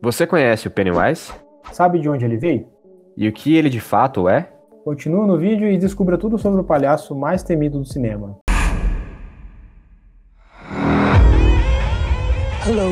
Você 0.00 0.28
conhece 0.28 0.68
o 0.68 0.70
Pennywise? 0.70 1.32
Sabe 1.72 1.98
de 1.98 2.08
onde 2.08 2.24
ele 2.24 2.36
veio? 2.36 2.68
E 3.16 3.26
o 3.26 3.32
que 3.32 3.56
ele 3.56 3.68
de 3.68 3.80
fato 3.80 4.28
é? 4.28 4.48
Continue 4.84 5.26
no 5.26 5.36
vídeo 5.36 5.68
e 5.68 5.76
descubra 5.76 6.16
tudo 6.16 6.38
sobre 6.38 6.60
o 6.60 6.64
palhaço 6.64 7.16
mais 7.16 7.42
temido 7.42 7.80
do 7.80 7.84
cinema. 7.84 8.38
Hello. 12.64 12.90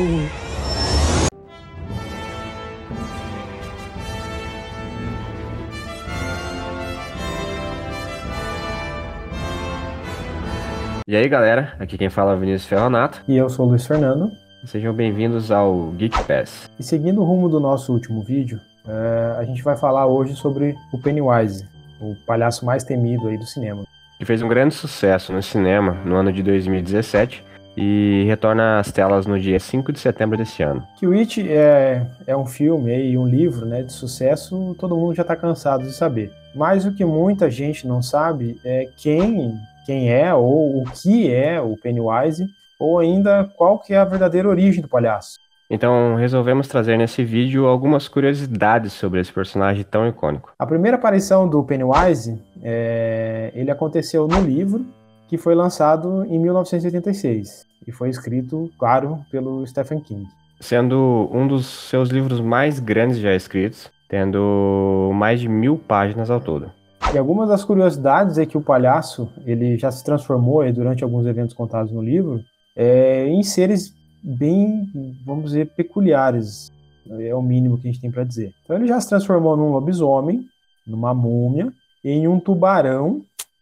E 11.07 11.15
aí 11.15 11.27
galera, 11.29 11.73
aqui 11.79 11.97
quem 11.97 12.09
fala 12.09 12.33
é 12.33 12.35
o 12.35 12.39
Vinícius 12.39 12.67
Ferronato. 12.67 13.23
E 13.27 13.37
eu 13.37 13.49
sou 13.49 13.65
o 13.65 13.69
Luiz 13.69 13.85
Fernando. 13.85 14.40
Sejam 14.65 14.93
bem-vindos 14.93 15.49
ao 15.49 15.87
Geek 15.97 16.23
Pass. 16.25 16.69
E 16.79 16.83
seguindo 16.83 17.21
o 17.21 17.23
rumo 17.23 17.49
do 17.49 17.59
nosso 17.59 17.91
último 17.91 18.21
vídeo, 18.21 18.59
é, 18.87 19.35
a 19.39 19.43
gente 19.43 19.63
vai 19.63 19.75
falar 19.75 20.05
hoje 20.05 20.35
sobre 20.35 20.75
o 20.93 20.99
Pennywise, 20.99 21.65
o 21.99 22.15
palhaço 22.27 22.63
mais 22.63 22.83
temido 22.83 23.27
aí 23.27 23.39
do 23.39 23.45
cinema. 23.45 23.83
Que 24.19 24.25
fez 24.25 24.39
um 24.43 24.47
grande 24.47 24.75
sucesso 24.75 25.33
no 25.33 25.41
cinema 25.41 25.93
no 26.05 26.15
ano 26.15 26.31
de 26.31 26.43
2017 26.43 27.43
e 27.75 28.23
retorna 28.27 28.79
às 28.79 28.91
telas 28.91 29.25
no 29.25 29.39
dia 29.39 29.59
5 29.59 29.91
de 29.91 29.99
setembro 29.99 30.37
desse 30.37 30.61
ano. 30.61 30.87
Que 30.99 31.07
o 31.07 31.11
It 31.11 31.41
é, 31.51 32.05
é 32.27 32.37
um 32.37 32.45
filme 32.45 32.95
e 32.95 33.17
um 33.17 33.25
livro 33.27 33.65
né, 33.65 33.81
de 33.81 33.91
sucesso, 33.91 34.75
todo 34.79 34.95
mundo 34.95 35.15
já 35.15 35.23
está 35.23 35.35
cansado 35.35 35.85
de 35.85 35.93
saber. 35.93 36.31
Mas 36.53 36.85
o 36.85 36.93
que 36.93 37.03
muita 37.03 37.49
gente 37.49 37.87
não 37.87 38.03
sabe 38.03 38.59
é 38.63 38.87
quem, 38.95 39.57
quem 39.87 40.11
é 40.11 40.31
ou 40.35 40.83
o 40.83 40.85
que 40.85 41.33
é 41.33 41.59
o 41.59 41.75
Pennywise 41.75 42.47
ou 42.81 42.97
ainda 42.97 43.47
qual 43.55 43.77
que 43.77 43.93
é 43.93 43.97
a 43.97 44.03
verdadeira 44.03 44.49
origem 44.49 44.81
do 44.81 44.89
palhaço. 44.89 45.37
Então 45.69 46.15
resolvemos 46.15 46.67
trazer 46.67 46.97
nesse 46.97 47.23
vídeo 47.23 47.67
algumas 47.67 48.07
curiosidades 48.07 48.91
sobre 48.91 49.21
esse 49.21 49.31
personagem 49.31 49.83
tão 49.83 50.07
icônico. 50.07 50.51
A 50.57 50.65
primeira 50.65 50.97
aparição 50.97 51.47
do 51.47 51.63
Pennywise, 51.63 52.41
é, 52.61 53.51
ele 53.53 53.69
aconteceu 53.71 54.27
no 54.27 54.41
livro 54.41 54.85
que 55.29 55.37
foi 55.37 55.55
lançado 55.55 56.25
em 56.25 56.37
1986 56.39 57.65
e 57.87 57.91
foi 57.91 58.09
escrito, 58.09 58.69
claro, 58.77 59.19
pelo 59.31 59.65
Stephen 59.65 60.01
King. 60.01 60.25
Sendo 60.59 61.29
um 61.31 61.47
dos 61.47 61.67
seus 61.89 62.09
livros 62.09 62.41
mais 62.41 62.79
grandes 62.79 63.17
já 63.17 63.33
escritos, 63.33 63.89
tendo 64.09 65.11
mais 65.13 65.39
de 65.39 65.47
mil 65.47 65.77
páginas 65.77 66.29
ao 66.29 66.41
todo. 66.41 66.69
E 67.13 67.17
algumas 67.17 67.49
das 67.49 67.63
curiosidades 67.63 68.37
é 68.37 68.45
que 68.45 68.57
o 68.57 68.61
palhaço 68.61 69.29
ele 69.45 69.77
já 69.77 69.89
se 69.91 70.03
transformou 70.03 70.69
durante 70.71 71.03
alguns 71.03 71.25
eventos 71.25 71.53
contados 71.53 71.91
no 71.91 72.01
livro 72.01 72.41
é, 72.81 73.27
em 73.27 73.43
seres 73.43 73.93
bem, 74.23 74.89
vamos 75.23 75.51
dizer, 75.51 75.67
peculiares. 75.75 76.71
É 77.19 77.35
o 77.35 77.41
mínimo 77.41 77.77
que 77.77 77.87
a 77.87 77.91
gente 77.91 78.01
tem 78.01 78.09
para 78.09 78.23
dizer. 78.23 78.53
Então 78.63 78.75
ele 78.75 78.87
já 78.87 78.99
se 78.99 79.07
transformou 79.07 79.55
num 79.55 79.69
lobisomem, 79.71 80.47
numa 80.87 81.13
múmia, 81.13 81.71
em 82.03 82.27
um 82.27 82.39
tubarão, 82.39 83.21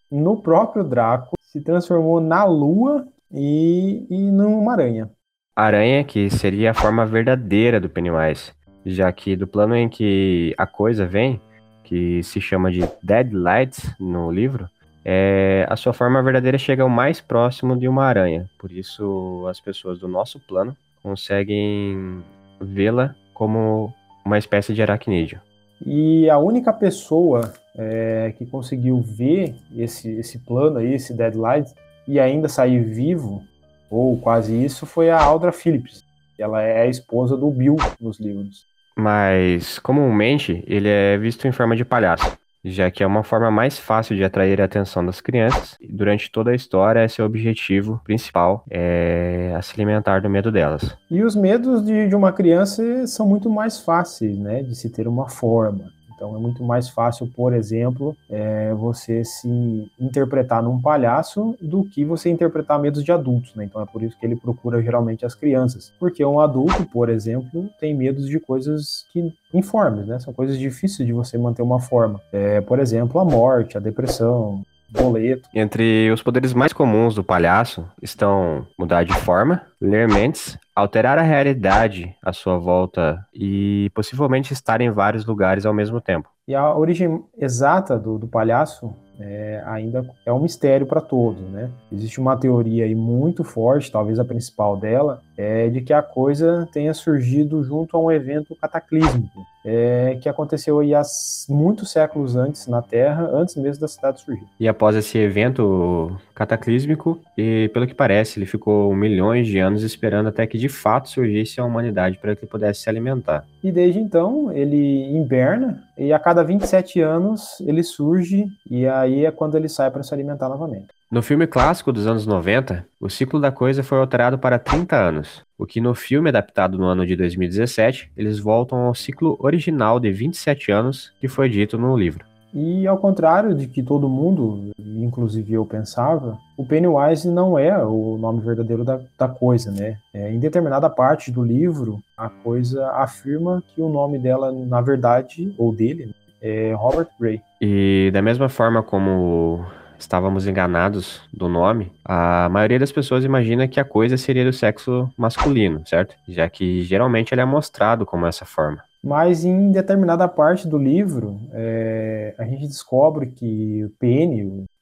no 0.09 0.41
próprio 0.41 0.85
Draco, 0.85 1.35
se 1.41 1.59
transformou 1.59 2.21
na 2.21 2.45
lua 2.45 3.07
e, 3.33 4.05
e 4.09 4.31
numa 4.31 4.71
aranha. 4.71 5.09
Aranha 5.53 6.03
que 6.05 6.29
seria 6.29 6.71
a 6.71 6.73
forma 6.73 7.05
verdadeira 7.05 7.77
do 7.77 7.89
Pennywise, 7.89 8.53
já 8.85 9.11
que 9.11 9.35
do 9.35 9.45
plano 9.45 9.75
em 9.75 9.89
que 9.89 10.55
a 10.57 10.65
coisa 10.65 11.05
vem, 11.05 11.41
que 11.83 12.23
se 12.23 12.39
chama 12.39 12.71
de 12.71 12.87
Dead 13.03 13.33
Lights 13.33 13.93
no 13.99 14.31
livro, 14.31 14.69
é, 15.03 15.65
a 15.69 15.75
sua 15.75 15.93
forma 15.93 16.21
verdadeira 16.21 16.57
chega 16.57 16.85
o 16.85 16.89
mais 16.89 17.21
próximo 17.21 17.77
de 17.77 17.87
uma 17.87 18.05
aranha. 18.05 18.49
Por 18.57 18.71
isso, 18.71 19.45
as 19.49 19.59
pessoas 19.59 19.99
do 19.99 20.07
nosso 20.07 20.39
plano 20.39 20.75
conseguem 21.01 22.23
vê-la 22.59 23.15
como 23.33 23.93
uma 24.25 24.37
espécie 24.37 24.73
de 24.73 24.81
aracnídeo. 24.81 25.39
E 25.85 26.29
a 26.29 26.37
única 26.37 26.73
pessoa 26.73 27.53
é, 27.77 28.33
que 28.37 28.45
conseguiu 28.45 29.01
ver 29.01 29.55
esse, 29.75 30.11
esse 30.11 30.39
plano 30.39 30.77
aí, 30.77 30.93
esse 30.93 31.13
Deadlight, 31.13 31.73
e 32.05 32.19
ainda 32.19 32.49
sair 32.49 32.83
vivo, 32.83 33.41
ou 33.89 34.17
quase 34.17 34.53
isso, 34.63 34.85
foi 34.85 35.09
a 35.09 35.21
Aldra 35.21 35.53
Phillips. 35.53 36.03
Ela 36.37 36.61
é 36.61 36.81
a 36.81 36.87
esposa 36.87 37.37
do 37.37 37.49
Bill 37.49 37.77
nos 37.99 38.19
livros. 38.19 38.65
Mas, 38.95 39.79
comumente, 39.79 40.63
ele 40.67 40.89
é 40.89 41.17
visto 41.17 41.47
em 41.47 41.51
forma 41.51 41.75
de 41.75 41.85
palhaço 41.85 42.37
já 42.63 42.89
que 42.91 43.03
é 43.03 43.07
uma 43.07 43.23
forma 43.23 43.49
mais 43.49 43.77
fácil 43.77 44.15
de 44.15 44.23
atrair 44.23 44.61
a 44.61 44.65
atenção 44.65 45.05
das 45.05 45.21
crianças. 45.21 45.77
E 45.79 45.87
durante 45.87 46.31
toda 46.31 46.51
a 46.51 46.55
história, 46.55 47.03
esse 47.03 47.21
é 47.21 47.23
o 47.23 47.27
objetivo 47.27 48.01
principal, 48.03 48.63
é 48.69 49.57
se 49.61 49.73
alimentar 49.75 50.21
do 50.21 50.29
medo 50.29 50.51
delas. 50.51 50.97
E 51.09 51.23
os 51.23 51.35
medos 51.35 51.83
de, 51.83 52.07
de 52.07 52.15
uma 52.15 52.31
criança 52.31 53.05
são 53.07 53.27
muito 53.27 53.49
mais 53.49 53.79
fáceis, 53.79 54.37
né, 54.37 54.63
de 54.63 54.75
se 54.75 54.89
ter 54.89 55.07
uma 55.07 55.29
forma. 55.29 55.98
Então 56.19 56.35
é 56.35 56.39
muito 56.39 56.61
mais 56.61 56.89
fácil, 56.89 57.27
por 57.27 57.53
exemplo, 57.53 58.13
é, 58.29 58.73
você 58.73 59.23
se 59.23 59.89
interpretar 59.97 60.61
num 60.61 60.81
palhaço 60.81 61.55
do 61.61 61.85
que 61.85 62.03
você 62.03 62.29
interpretar 62.29 62.77
medos 62.77 63.05
de 63.05 63.11
adultos, 63.13 63.55
né? 63.55 63.63
Então 63.63 63.81
é 63.81 63.85
por 63.85 64.03
isso 64.03 64.19
que 64.19 64.25
ele 64.25 64.35
procura 64.35 64.81
geralmente 64.81 65.25
as 65.25 65.33
crianças. 65.33 65.93
Porque 65.97 66.23
um 66.25 66.41
adulto, 66.41 66.85
por 66.87 67.07
exemplo, 67.07 67.69
tem 67.79 67.95
medos 67.95 68.27
de 68.27 68.37
coisas 68.37 69.05
que 69.13 69.33
informes, 69.53 70.07
né? 70.07 70.19
São 70.19 70.33
coisas 70.33 70.57
difíceis 70.57 71.07
de 71.07 71.13
você 71.13 71.37
manter 71.37 71.61
uma 71.61 71.79
forma. 71.79 72.19
É, 72.33 72.59
por 72.59 72.79
exemplo, 72.79 73.17
a 73.21 73.23
morte, 73.23 73.77
a 73.77 73.79
depressão, 73.79 74.61
boleto. 74.91 75.47
Entre 75.53 76.11
os 76.11 76.21
poderes 76.21 76.53
mais 76.53 76.73
comuns 76.73 77.15
do 77.15 77.23
palhaço 77.23 77.85
estão 78.01 78.65
mudar 78.77 79.03
de 79.03 79.13
forma, 79.13 79.61
ler 79.81 80.07
mentes, 80.07 80.57
alterar 80.75 81.17
a 81.17 81.23
realidade 81.23 82.15
à 82.23 82.33
sua 82.33 82.57
volta 82.57 83.25
e 83.33 83.89
possivelmente 83.93 84.53
estar 84.53 84.81
em 84.81 84.89
vários 84.89 85.25
lugares 85.25 85.65
ao 85.65 85.73
mesmo 85.73 85.99
tempo. 86.01 86.29
E 86.47 86.55
a 86.55 86.75
origem 86.75 87.23
exata 87.37 87.97
do, 87.97 88.17
do 88.17 88.27
palhaço 88.27 88.91
é, 89.19 89.61
ainda 89.65 90.09
é 90.25 90.31
um 90.31 90.39
mistério 90.39 90.87
para 90.87 91.01
todos, 91.01 91.41
né? 91.51 91.69
Existe 91.91 92.19
uma 92.19 92.37
teoria 92.37 92.85
aí 92.85 92.95
muito 92.95 93.43
forte, 93.43 93.91
talvez 93.91 94.17
a 94.17 94.25
principal 94.25 94.77
dela, 94.77 95.21
é 95.37 95.67
de 95.69 95.81
que 95.81 95.93
a 95.93 96.01
coisa 96.01 96.67
tenha 96.71 96.93
surgido 96.93 97.61
junto 97.63 97.97
a 97.97 97.99
um 97.99 98.09
evento 98.09 98.55
cataclísmico, 98.55 99.45
é, 99.63 100.17
que 100.21 100.29
aconteceu 100.29 100.79
aí 100.79 100.93
há 100.93 101.01
muitos 101.49 101.91
séculos 101.91 102.35
antes 102.35 102.67
na 102.67 102.81
Terra, 102.81 103.29
antes 103.33 103.55
mesmo 103.55 103.81
da 103.81 103.87
cidade 103.87 104.21
surgir. 104.21 104.45
E 104.59 104.67
após 104.67 104.95
esse 104.95 105.17
evento 105.17 106.15
cataclísmico, 106.33 107.19
e 107.37 107.69
pelo 107.73 107.87
que 107.87 107.93
parece, 107.93 108.39
ele 108.39 108.45
ficou 108.45 108.93
milhões 108.95 109.47
de 109.47 109.59
anos 109.59 109.83
esperando 109.83 110.29
até 110.29 110.47
que 110.47 110.57
de 110.57 110.69
fato 110.69 111.09
surgisse 111.09 111.59
a 111.59 111.65
humanidade 111.65 112.17
para 112.17 112.35
que 112.35 112.43
ele 112.43 112.51
pudesse 112.51 112.81
se 112.81 112.89
alimentar. 112.89 113.45
E 113.63 113.71
desde 113.71 113.99
então 113.99 114.51
ele 114.51 115.05
inverna 115.15 115.83
e 115.97 116.13
a 116.13 116.19
cada 116.19 116.43
27 116.43 117.01
anos 117.01 117.59
ele 117.61 117.83
surge 117.83 118.47
e 118.69 118.87
aí 118.87 119.25
é 119.25 119.31
quando 119.31 119.57
ele 119.57 119.67
sai 119.67 119.91
para 119.91 120.03
se 120.03 120.13
alimentar 120.13 120.49
novamente. 120.49 120.98
No 121.11 121.23
filme 121.23 121.47
clássico 121.47 121.91
dos 121.91 122.05
anos 122.05 122.27
90, 122.27 122.85
o 123.01 123.09
ciclo 123.09 123.39
da 123.39 123.51
coisa 123.51 123.81
foi 123.81 123.97
alterado 123.97 124.37
para 124.37 124.59
30 124.59 124.95
anos, 124.95 125.43
o 125.57 125.65
que 125.65 125.81
no 125.81 125.95
filme 125.95 126.29
adaptado 126.29 126.77
no 126.77 126.85
ano 126.85 127.03
de 127.03 127.15
2017, 127.15 128.11
eles 128.15 128.37
voltam 128.37 128.77
ao 128.85 128.93
ciclo 128.93 129.35
original 129.39 129.99
de 129.99 130.11
27 130.11 130.71
anos 130.71 131.11
que 131.19 131.27
foi 131.27 131.49
dito 131.49 131.79
no 131.79 131.97
livro. 131.97 132.23
E 132.53 132.85
ao 132.85 132.95
contrário 132.99 133.55
de 133.55 133.65
que 133.65 133.81
todo 133.81 134.07
mundo, 134.07 134.69
inclusive 134.77 135.51
eu 135.53 135.65
pensava, 135.65 136.37
o 136.55 136.63
Pennywise 136.63 137.27
não 137.27 137.57
é 137.57 137.75
o 137.83 138.15
nome 138.19 138.41
verdadeiro 138.41 138.83
da, 138.83 138.99
da 139.17 139.27
coisa, 139.27 139.71
né? 139.71 139.97
É, 140.13 140.31
em 140.31 140.39
determinada 140.39 140.91
parte 140.91 141.31
do 141.31 141.43
livro, 141.43 141.99
a 142.15 142.29
coisa 142.29 142.87
afirma 142.91 143.63
que 143.73 143.81
o 143.81 143.89
nome 143.89 144.19
dela, 144.19 144.51
na 144.51 144.79
verdade, 144.79 145.55
ou 145.57 145.73
dele, 145.73 146.13
é 146.39 146.71
Robert 146.73 147.09
Gray. 147.19 147.41
E 147.59 148.11
da 148.13 148.21
mesma 148.21 148.47
forma 148.47 148.83
como 148.83 149.65
estávamos 149.99 150.47
enganados 150.47 151.21
do 151.33 151.47
nome, 151.47 151.91
a 152.03 152.49
maioria 152.49 152.79
das 152.79 152.91
pessoas 152.91 153.23
imagina 153.23 153.67
que 153.67 153.79
a 153.79 153.85
coisa 153.85 154.17
seria 154.17 154.45
do 154.45 154.53
sexo 154.53 155.09
masculino, 155.17 155.81
certo? 155.85 156.15
Já 156.27 156.49
que 156.49 156.83
geralmente 156.83 157.33
ele 157.33 157.41
é 157.41 157.45
mostrado 157.45 158.05
como 158.05 158.25
essa 158.25 158.45
forma. 158.45 158.83
Mas 159.03 159.45
em 159.45 159.71
determinada 159.71 160.27
parte 160.27 160.67
do 160.67 160.77
livro, 160.77 161.39
é, 161.53 162.35
a 162.37 162.43
gente 162.43 162.67
descobre 162.67 163.27
que 163.27 163.85
o 163.85 163.89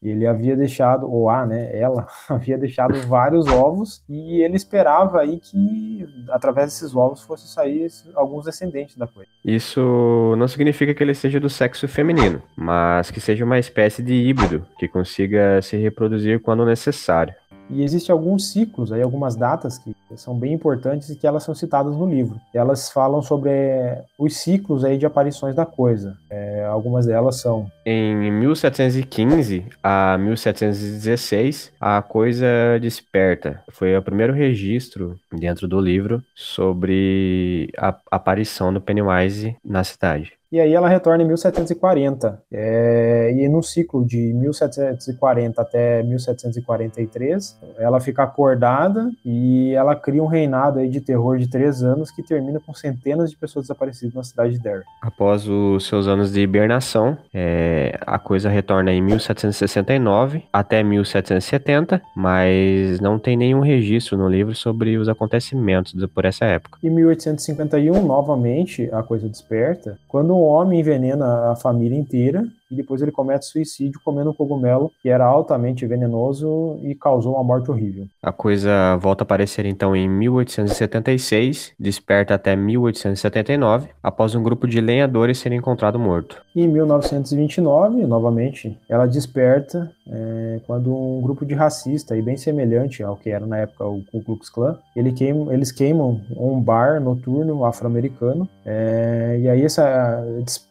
Ele 0.02 0.28
havia 0.28 0.56
deixado, 0.56 1.10
ou 1.10 1.30
a, 1.30 1.46
né, 1.46 1.76
ela 1.78 2.08
havia 2.30 2.58
deixado 2.58 3.00
vários 3.08 3.48
ovos 3.48 4.04
e 4.08 4.42
ele 4.42 4.56
esperava 4.56 5.22
aí 5.22 5.40
que 5.40 6.06
através 6.30 6.68
desses 6.68 6.96
ovos 6.96 7.22
fosse 7.22 7.48
sair 7.48 7.88
alguns 8.16 8.46
descendentes 8.46 8.96
da 8.96 9.08
coisa. 9.08 9.30
Isso 9.44 10.36
não 10.38 10.48
significa 10.48 10.94
que 10.94 11.04
ele 11.04 11.16
seja 11.16 11.40
do 11.40 11.50
sexo 11.50 11.88
feminino, 11.88 12.42
mas 12.56 13.10
que 13.10 13.20
seja 13.20 13.44
uma 13.44 13.58
espécie 13.58 14.04
de 14.04 14.14
híbrido 14.14 14.66
que 14.78 14.88
consiga 14.88 15.62
se 15.62 15.78
reproduzir 15.78 16.42
quando 16.42 16.66
necessário. 16.66 17.34
E 17.70 17.84
existem 17.84 18.14
alguns 18.14 18.52
ciclos, 18.52 18.94
aí, 18.94 19.02
algumas 19.02 19.36
datas 19.36 19.78
que 19.78 19.94
são 20.16 20.38
bem 20.38 20.54
importantes 20.54 21.10
e 21.10 21.16
que 21.16 21.28
elas 21.28 21.44
são 21.44 21.54
citadas 21.54 21.96
no 21.96 22.08
livro. 22.08 22.40
Elas 22.54 22.90
falam 22.90 23.22
sobre 23.22 23.50
é, 23.50 24.04
os 24.18 24.38
ciclos 24.38 24.84
aí 24.84 24.98
de 24.98 25.06
aparições 25.06 25.56
da 25.56 25.66
coisa. 25.66 26.18
É, 26.30 26.66
algumas 26.66 27.06
delas 27.06 27.42
são. 27.42 27.70
Em 27.86 28.16
1715 28.32 29.66
a 29.84 30.18
1716, 30.18 31.72
a 31.80 32.02
coisa 32.02 32.48
desperta. 32.80 33.62
Foi 33.72 33.96
o 33.98 34.02
primeiro 34.02 34.34
registro 34.34 35.20
dentro 35.32 35.68
do 35.68 35.80
livro 35.80 36.24
sobre 36.36 37.72
a 37.78 37.96
aparição 38.12 38.74
do 38.74 38.82
Pennywise 38.82 39.56
na 39.64 39.84
cidade. 39.84 40.37
E 40.52 40.62
aí 40.62 40.74
ela 40.74 40.88
retorna 40.88 41.24
em 41.24 41.28
1740. 41.28 42.42
É, 42.52 43.34
e 43.36 43.50
no 43.50 43.62
ciclo 43.62 44.06
de 44.06 44.34
1740 44.34 45.62
até 45.62 46.02
1743, 46.04 47.60
ela 47.78 48.00
fica 48.00 48.24
acordada 48.24 49.12
e 49.26 49.74
ela 49.74 49.96
cria 49.96 50.24
um 50.24 50.28
reinado 50.28 50.80
aí 50.80 50.88
de 50.88 51.02
terror 51.02 51.38
de 51.38 51.50
três 51.50 51.84
anos 51.84 52.12
que 52.12 52.24
termina 52.24 52.60
com 52.66 52.74
centenas 52.74 53.30
de 53.30 53.38
pessoas 53.38 53.66
desaparecidas 53.66 54.14
na 54.14 54.24
cidade 54.24 54.54
de 54.54 54.60
Derry. 54.60 54.84
Após 55.02 55.48
os 55.48 55.86
seus 55.86 56.08
anos 56.08 56.32
de 56.32 56.40
hibernação, 56.40 57.18
é, 57.34 57.98
a 58.06 58.18
coisa 58.18 58.50
retorna 58.50 58.94
em 58.94 59.02
1769 59.02 60.44
até 60.52 60.82
1770, 60.82 62.02
mas 62.16 63.02
não 63.02 63.20
tem 63.20 63.36
nenhum 63.36 63.60
registro 63.60 64.18
no 64.18 64.30
livro 64.30 64.56
sobre 64.56 64.98
os 64.98 65.10
acontecimentos 65.10 65.94
por 66.14 66.24
essa 66.24 66.46
época. 66.46 66.80
Em 66.82 66.90
1851, 66.90 68.06
novamente, 68.06 68.90
a 68.94 69.04
coisa 69.04 69.28
desperta, 69.28 69.98
quando 70.08 70.37
um 70.38 70.44
homem 70.44 70.80
envenena 70.80 71.52
a 71.52 71.56
família 71.56 71.98
inteira 71.98 72.48
e 72.70 72.76
depois 72.76 73.02
ele 73.02 73.12
comete 73.12 73.46
suicídio 73.46 74.00
comendo 74.04 74.30
um 74.30 74.34
cogumelo 74.34 74.92
que 75.02 75.10
era 75.10 75.26
altamente 75.26 75.86
venenoso 75.86 76.80
e 76.84 76.96
causou 76.96 77.34
uma 77.34 77.44
morte 77.44 77.72
horrível. 77.72 78.08
A 78.22 78.32
coisa 78.32 78.98
volta 78.98 79.24
a 79.24 79.26
aparecer 79.26 79.66
então 79.66 79.96
em 79.96 80.08
1876, 80.10 81.74
desperta 81.80 82.34
até 82.36 82.56
1879, 82.56 83.90
após 84.02 84.36
um 84.36 84.44
grupo 84.44 84.68
de 84.68 84.82
lenhadores 84.82 85.38
ser 85.38 85.52
encontrado 85.52 86.00
morto. 86.00 86.42
Em 86.56 86.68
1929, 86.68 88.06
novamente, 88.06 88.78
ela 88.90 89.06
desperta 89.06 89.92
é, 90.10 90.60
quando 90.66 90.96
um 90.96 91.22
grupo 91.22 91.46
de 91.46 91.54
racistas, 91.54 92.18
e 92.18 92.22
bem 92.22 92.38
semelhante 92.38 93.04
ao 93.04 93.16
que 93.16 93.30
era 93.30 93.46
na 93.46 93.58
época 93.58 93.86
o 93.86 94.04
Ku 94.12 94.24
Klux 94.24 94.50
Klan, 94.50 94.78
ele 94.96 95.12
queima, 95.12 95.54
eles 95.54 95.72
queimam 95.72 96.22
um 96.36 96.60
bar 96.60 97.00
noturno 97.00 97.66
afro-americano, 97.66 98.48
é, 98.66 99.38
e 99.40 99.50
aí 99.50 99.64
essa 99.64 100.24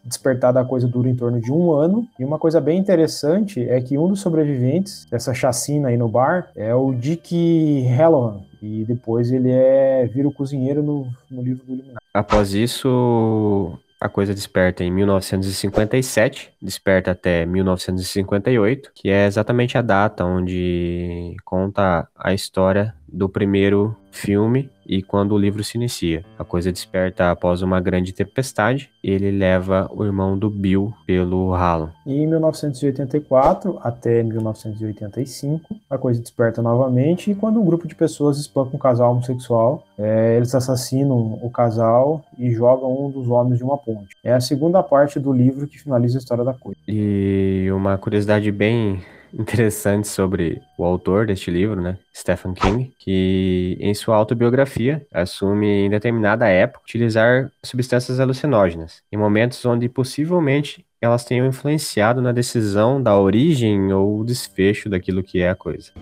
despertar 0.05 0.53
da 0.53 0.65
coisa 0.65 0.89
dura 0.89 1.09
em 1.09 1.15
torno 1.15 1.41
de 1.41 1.53
um 1.53 1.73
ano, 1.73 1.86
ano. 1.87 2.07
E 2.19 2.25
uma 2.25 2.39
coisa 2.39 2.61
bem 2.61 2.79
interessante 2.79 3.67
é 3.69 3.81
que 3.81 3.97
um 3.97 4.09
dos 4.09 4.21
sobreviventes 4.21 5.07
dessa 5.11 5.33
chacina 5.33 5.89
aí 5.89 5.97
no 5.97 6.09
bar 6.09 6.51
é 6.55 6.75
o 6.75 6.93
Dick 6.93 7.85
Halloran. 7.89 8.41
E 8.63 8.85
depois 8.85 9.31
ele 9.31 9.51
é 9.51 10.09
vira 10.13 10.29
o 10.29 10.33
cozinheiro 10.33 10.83
no, 10.83 11.07
no 11.31 11.43
livro 11.43 11.65
do 11.65 11.73
Iluminado. 11.73 12.01
Após 12.13 12.55
isso, 12.55 13.79
a 14.01 14.09
coisa 14.09 14.35
desperta 14.35 14.85
em 14.85 14.91
1957, 14.91 16.53
desperta 16.61 17.13
até 17.13 17.47
1958, 17.47 18.91
que 18.95 19.09
é 19.09 19.27
exatamente 19.27 19.79
a 19.79 19.83
data 19.83 20.25
onde 20.25 21.37
conta 21.45 22.09
a 22.17 22.35
história 22.35 22.95
do 23.09 23.29
primeiro 23.29 23.97
filme 24.11 24.71
e 24.87 25.03
quando 25.03 25.33
o 25.33 25.39
livro 25.39 25.63
se 25.63 25.77
inicia. 25.77 26.25
A 26.39 26.45
coisa 26.45 26.73
desperta 26.73 27.31
após 27.31 27.61
uma 27.61 27.81
grande 27.81 28.13
tempestade 28.13 28.91
e 29.03 29.11
ele 29.11 29.31
leva 29.31 29.91
o 29.93 30.05
irmão 30.05 30.39
do 30.39 30.49
Bill 30.49 30.93
pelo 31.07 31.53
ralo. 31.53 31.91
E 32.07 32.15
em 32.15 32.27
1984 32.27 33.79
até 33.83 34.23
1985, 34.23 35.77
a 35.91 35.99
coisa 35.99 36.21
desperta 36.21 36.63
novamente 36.63 37.31
e 37.31 37.35
quando 37.35 37.61
um 37.61 37.65
grupo 37.65 37.87
de 37.87 37.95
pessoas 37.95 38.39
espanca 38.39 38.77
um 38.77 38.79
casal 38.79 39.13
homossexual, 39.13 39.85
é, 39.99 40.37
eles 40.37 40.55
assassinam 40.55 41.39
o 41.43 41.51
casal 41.51 42.25
e 42.39 42.51
jogam 42.53 43.07
um 43.07 43.11
dos 43.11 43.29
homens 43.29 43.59
de 43.59 43.65
uma 43.65 43.77
ponte. 43.77 44.17
É 44.25 44.33
a 44.33 44.41
segunda 44.41 44.83
parte 44.83 45.19
do 45.19 45.33
livro 45.33 45.67
que 45.67 45.79
finaliza 45.79 46.19
a 46.19 46.21
história 46.21 46.45
da 46.45 46.55
coisa. 46.55 46.79
E 46.87 47.69
uma 47.73 47.99
curiosidade 47.99 48.51
bem 48.53 49.03
interessante 49.33 50.09
sobre 50.09 50.61
o 50.79 50.85
autor 50.85 51.27
deste 51.27 51.51
livro, 51.51 51.81
né, 51.81 51.99
Stephen 52.15 52.55
King, 52.55 52.93
que 52.99 53.77
em 53.81 53.95
sua 53.95 54.17
autobiografia 54.17 55.07
assume 55.13 55.87
em 55.87 55.91
determinada 55.91 56.49
época 56.49 56.85
utilizar 56.85 57.51
substâncias 57.63 58.21
alucinógenas 58.21 59.03
em 59.13 59.17
momentos 59.17 59.65
onde 59.65 59.89
possivelmente 59.89 60.85
elas 61.01 61.25
tenham 61.25 61.47
influenciado 61.47 62.23
na 62.23 62.33
decisão 62.33 63.03
da 63.03 63.19
origem 63.19 63.93
ou 63.93 64.25
desfecho 64.25 64.89
daquilo 64.89 65.23
que 65.23 65.41
é 65.41 65.51
a 65.51 65.55
coisa. 65.55 65.93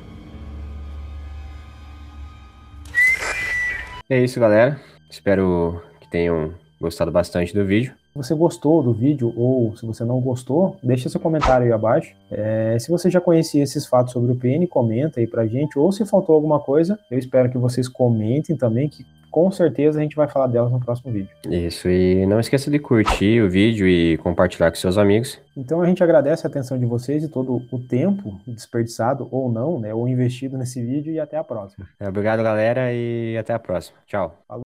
É 4.08 4.22
isso, 4.22 4.38
galera. 4.38 4.80
Espero 5.10 5.82
que 6.00 6.08
tenham 6.08 6.54
gostado 6.84 7.10
bastante 7.10 7.54
do 7.54 7.64
vídeo. 7.64 7.92
Se 8.12 8.18
você 8.18 8.34
gostou 8.34 8.82
do 8.82 8.92
vídeo 8.92 9.32
ou 9.36 9.76
se 9.76 9.84
você 9.84 10.04
não 10.04 10.20
gostou, 10.20 10.76
deixa 10.82 11.08
seu 11.08 11.20
comentário 11.20 11.66
aí 11.66 11.72
abaixo. 11.72 12.14
É, 12.30 12.76
se 12.78 12.90
você 12.90 13.10
já 13.10 13.20
conhecia 13.20 13.62
esses 13.62 13.86
fatos 13.86 14.12
sobre 14.12 14.32
o 14.32 14.36
PN, 14.36 14.66
comenta 14.68 15.20
aí 15.20 15.26
pra 15.26 15.46
gente. 15.46 15.78
Ou 15.78 15.90
se 15.90 16.04
faltou 16.04 16.34
alguma 16.34 16.60
coisa, 16.60 16.98
eu 17.10 17.18
espero 17.18 17.50
que 17.50 17.58
vocês 17.58 17.88
comentem 17.88 18.56
também, 18.56 18.88
que 18.88 19.04
com 19.34 19.50
certeza 19.50 19.98
a 19.98 20.02
gente 20.02 20.14
vai 20.14 20.28
falar 20.28 20.46
delas 20.46 20.70
no 20.70 20.78
próximo 20.78 21.12
vídeo. 21.12 21.30
Isso, 21.50 21.88
e 21.88 22.24
não 22.24 22.38
esqueça 22.38 22.70
de 22.70 22.78
curtir 22.78 23.42
o 23.42 23.50
vídeo 23.50 23.88
e 23.88 24.16
compartilhar 24.18 24.70
com 24.70 24.76
seus 24.76 24.96
amigos. 24.96 25.40
Então 25.56 25.82
a 25.82 25.86
gente 25.86 26.04
agradece 26.04 26.46
a 26.46 26.50
atenção 26.50 26.78
de 26.78 26.86
vocês 26.86 27.24
e 27.24 27.28
todo 27.28 27.60
o 27.72 27.78
tempo 27.80 28.38
desperdiçado 28.46 29.26
ou 29.32 29.50
não, 29.50 29.80
né, 29.80 29.92
ou 29.92 30.06
investido 30.06 30.56
nesse 30.56 30.80
vídeo 30.80 31.12
e 31.12 31.18
até 31.18 31.36
a 31.36 31.42
próxima. 31.42 31.84
Obrigado, 32.00 32.44
galera, 32.44 32.92
e 32.92 33.36
até 33.36 33.52
a 33.52 33.58
próxima. 33.58 33.98
Tchau. 34.06 34.36
Falou. 34.46 34.63